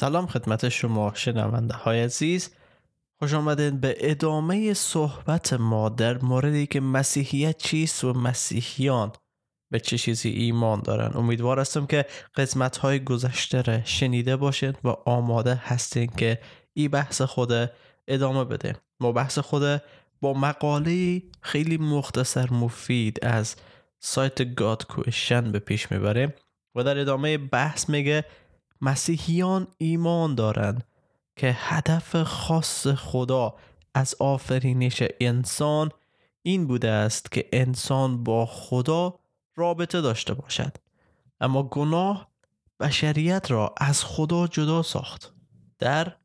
[0.00, 2.50] سلام خدمت شما شنونده های عزیز.
[3.18, 9.12] خوش آمدین به ادامه صحبت ما در موردی که مسیحیت چیست و مسیحیان
[9.70, 11.10] به چه چیزی ایمان دارن.
[11.14, 16.38] امیدوار هستم که قسمت های گذشته را شنیده باشید و آماده هستین که
[16.72, 17.70] ای بحث خود
[18.08, 19.82] ادامه بده ما بحث خود
[20.20, 23.56] با مقاله خیلی مختصر مفید از
[23.98, 26.34] سایت گاد کوشن به پیش می‌بره
[26.74, 28.24] و در ادامه بحث میگه
[28.80, 30.84] مسیحیان ایمان دارند
[31.36, 33.54] که هدف خاص خدا
[33.94, 35.90] از آفرینش انسان
[36.42, 39.14] این بوده است که انسان با خدا
[39.56, 40.76] رابطه داشته باشد.
[41.40, 42.30] اما گناه
[42.80, 45.32] بشریت را از خدا جدا ساخت.
[45.78, 46.16] در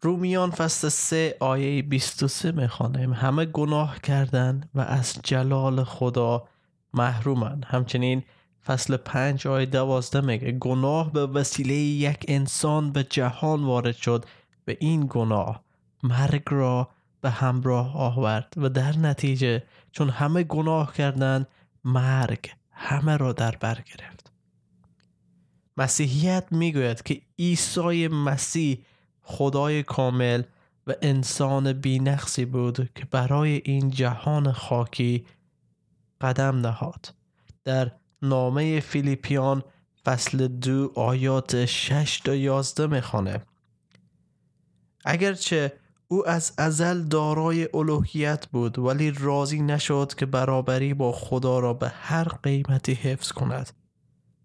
[0.00, 3.12] رومیان فصل 3 آیه 23 می‌خوانیم.
[3.12, 6.48] همه گناه کردند و از جلال خدا
[6.94, 7.64] محرومند.
[7.68, 8.22] همچنین
[8.68, 14.24] فصل 5 آیه 12 میگه گناه به وسیله یک انسان به جهان وارد شد
[14.64, 15.64] به این گناه
[16.02, 16.88] مرگ را
[17.20, 21.46] به همراه آورد و در نتیجه چون همه گناه کردند
[21.84, 24.32] مرگ همه را در بر گرفت.
[25.76, 28.78] مسیحیت می‌گوید که عیسی مسیح
[29.22, 30.42] خدای کامل
[30.86, 35.26] و انسان بینقصی بود که برای این جهان خاکی
[36.20, 37.14] قدم نهاد.
[37.64, 39.62] در نامه فیلیپیان
[40.04, 43.42] فصل دو آیات شش تا یازده می‌خوانه
[45.04, 45.72] اگرچه
[46.08, 51.88] او از ازل دارای الوهیت بود ولی راضی نشد که برابری با خدا را به
[51.88, 53.70] هر قیمتی حفظ کند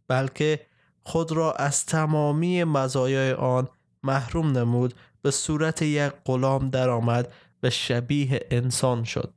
[0.08, 0.66] بلکه
[1.04, 3.68] خود را از تمامی مزایای آن
[4.04, 9.34] محروم نمود به صورت یک غلام درآمد به شبیه انسان شد.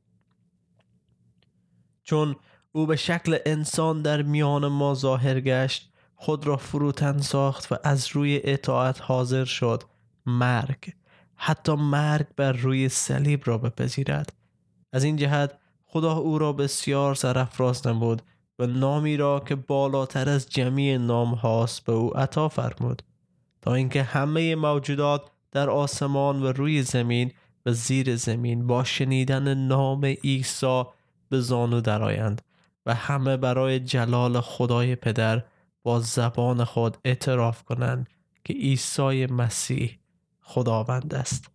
[2.03, 2.37] چون
[2.77, 8.09] او به شکل انسان در میان ما ظاهر گشت خود را فروتن ساخت و از
[8.13, 9.83] روی اطاعت حاضر شد.
[10.27, 10.93] مرگ.
[11.37, 14.33] حتی مرگ بر روی صلیب را بپذیرد.
[14.93, 18.23] از این جهت خدا او را بسیار سرافراز نمود
[18.59, 23.03] و نامی را که بالاتر از جمعی نام هاست به او عطا فرمود.
[23.63, 25.23] تا اینکه همه موجودات
[25.53, 27.33] در آسمان و روی زمین
[27.67, 30.85] و زیر زمین با شنیدن نام عیسی
[31.29, 32.43] به زانو درآیند.
[32.87, 35.43] و همه برای جلال خدای پدر
[35.83, 38.09] با زبان خود اعتراف کنند
[38.45, 39.99] که عیسی مسیح
[40.41, 41.51] خداوند است.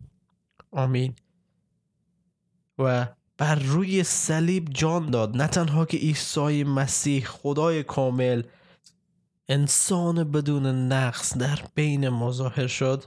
[0.70, 1.14] آمین.
[2.78, 3.06] و
[3.38, 5.36] بر روی صلیب جان داد.
[5.36, 8.42] نه تنها که عیسی مسیح خدای کامل
[9.48, 13.04] انسان بدون نقص در بین مظاهر شد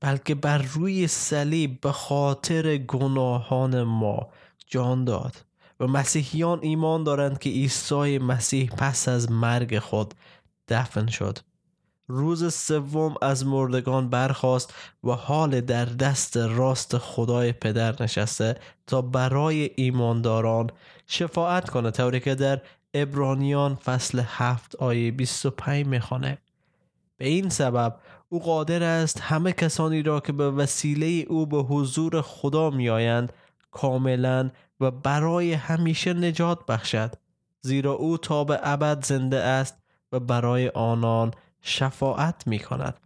[0.00, 4.28] بلکه بر روی صلیب به خاطر گناهان ما
[4.66, 5.36] جان داد.
[5.80, 10.14] و مسیحیان ایمان دارند که عیسی مسیح پس از مرگ خود
[10.68, 11.38] دفن شد.
[12.08, 19.70] روز سوم از مردگان برخاست و حال در دست راست خدای پدر نشسته تا برای
[19.76, 20.70] ایمانداران
[21.06, 22.60] شفاعت کنه طوری که در
[22.94, 26.38] ابرانیان فصل هفت آیه 25 می‌خوانه
[27.16, 27.96] به این سبب
[28.28, 33.32] او قادر است همه کسانی را که به وسیله او به حضور خدا میآیند
[33.76, 34.50] کاملا
[34.80, 37.14] و برای همیشه نجات بخشد.
[37.60, 39.76] زیرا او تا به ابد زنده است
[40.12, 41.30] و برای آنان
[41.62, 43.00] شفاعت می کند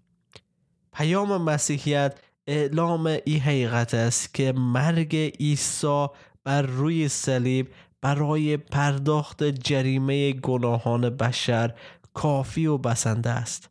[0.92, 6.06] پیام مسیحیت اعلام ای حقیقت است که مرگ عیسی
[6.44, 7.68] بر روی صلیب
[8.00, 11.74] برای پرداخت جریمه گناهان بشر
[12.14, 13.70] کافی و بسنده است.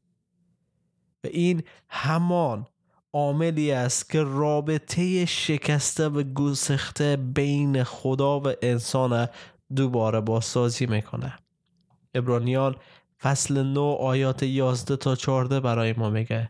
[1.23, 2.67] و این همان
[3.13, 9.27] عاملی است که رابطه شکسته و گسخته بین خدا و انسان
[9.75, 11.33] دوباره بازسازی می‌کنه
[12.15, 12.75] ابرانیان
[13.21, 16.49] فصل 9 آیات 11 تا 14 برای ما میگه.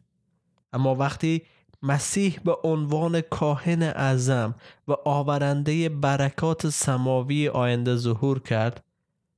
[0.74, 1.42] اما وقتی
[1.84, 4.56] مسیح به عنوان کاهن اعظم
[4.88, 8.84] و آورنده برکات سماوی آینده ظهور کرد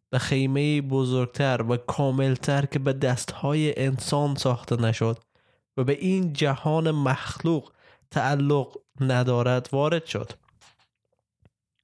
[0.09, 5.17] به خیمه بزرگتر و کاملتر که به دستهای انسان ساخته نشد
[5.77, 7.71] و به این جهان مخلوق
[8.11, 10.31] تعلق ندارد وارد شد.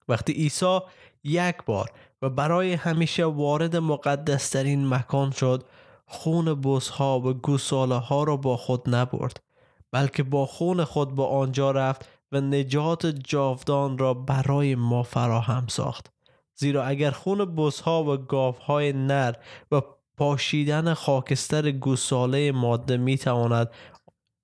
[0.08, 0.80] وقتی عیسی
[1.24, 1.92] یک بار
[2.22, 5.64] و برای همیشه وارد مقدسترین مکان شد
[6.06, 9.44] خون بزها و گوساله ها را با خود نبرد
[9.92, 16.12] بلکه با خون خود به آنجا رفت و نجات جاودان را برای ما فراهم ساخت.
[16.56, 19.34] زیرا اگر خون بزها و گاوهای نر
[19.72, 19.82] و
[20.18, 23.70] پاشیدن خاکستر گوساله ماده می تواند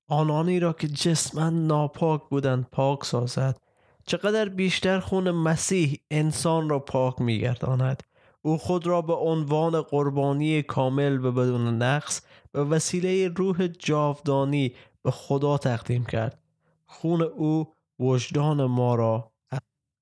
[0.09, 3.57] آنانی را که جسما ناپاک بودند پاک سازد.
[4.05, 8.03] چقدر بیشتر خون مسیح انسان را پاک می گرداند
[8.41, 12.21] او خود را به عنوان قربانی کامل و بدون نقص
[12.51, 16.39] به وسیله روح جاودانی به خدا تقدیم کرد.
[16.85, 19.31] خون او وجدان ما را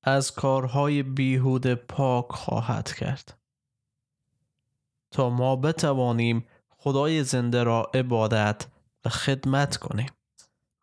[0.03, 3.40] از کارهای بیهوده پاک خواهد کرد.
[5.11, 8.65] تا ما بتوانیم خدای زنده را عبادت
[9.05, 10.09] و خدمت کنیم.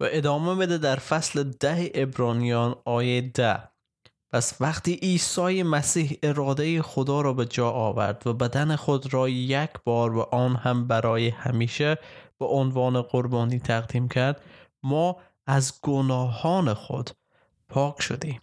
[0.00, 3.62] و ادامه بده در فصل ده ابرانیان آیه ده.
[4.32, 9.70] پس وقتی عیسی مسیح اراده خدا را به جا آورد و بدن خود را یک
[9.84, 11.98] بار و آن هم برای همیشه
[12.38, 14.42] به عنوان قربانی تقدیم کرد
[14.82, 15.16] ما
[15.46, 17.10] از گناهان خود
[17.68, 18.40] پاک شدیم.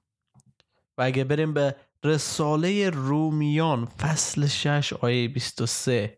[0.98, 1.76] و اگه بریم به
[2.06, 6.18] رساله رومیان فصل 6 آیه 23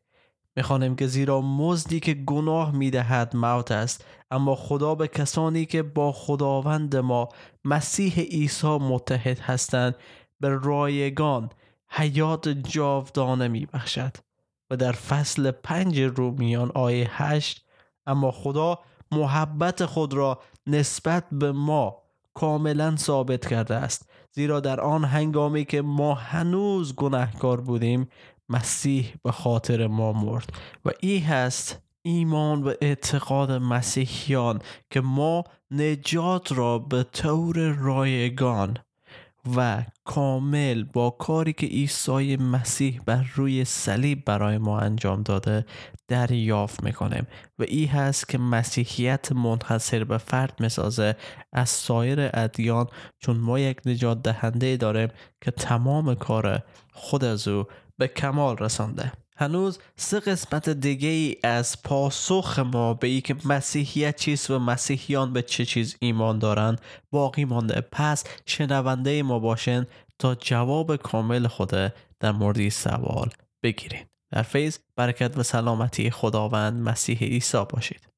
[0.56, 6.12] می‌خوانیم که زیرا مزدی که گناه می‌دهد موت است اما خدا به کسانی که با
[6.12, 7.30] خداوند ما
[7.66, 9.96] مسیح عیسی متحد هستند
[10.40, 11.50] به رایگان
[11.90, 14.18] حیات جاودانه میبخشد
[14.70, 17.66] و در فصل پنج رومیان آیه هشت
[18.08, 18.80] اما خدا
[19.12, 22.07] محبت خود را نسبت به ما
[22.38, 24.10] کاملا ثابت کرده است.
[24.32, 28.08] زیرا در آن هنگامی که ما هنوز گناهکار بودیم
[28.50, 30.50] مسیح به خاطر ما مرد.
[30.86, 38.78] و این هست ایمان و اعتقاد مسیحیان که ما نجات را به طور رایگان
[39.56, 45.66] و کامل با کاری که عیسی مسیح بر روی صلیب برای ما انجام داده
[46.08, 47.28] دریافت می‌کنیم.
[47.60, 51.16] و این هست که مسیحیت منحصر به فرد می‌سازه
[51.54, 52.88] از سایر ادیان
[53.20, 55.10] چون ما یک نجات دهنده داریم
[55.42, 57.66] که تمام کار خود از او
[57.98, 59.12] به کمال رسانده.
[59.40, 65.34] هنوز سه قسمت دیگه ای از پاسخ ما به ای که مسیحیت چیست و مسیحیان
[65.34, 66.82] به چه چیز ایمان دارند
[67.12, 67.82] باقی مانده.
[67.92, 69.86] پس شنونده ما باشین
[70.20, 71.72] تا جواب کامل خود
[72.20, 73.30] در مورد سوال
[73.64, 74.06] بگیرین.
[74.32, 78.17] در فیض برکت و سلامتی خداوند مسیح عیسی باشید.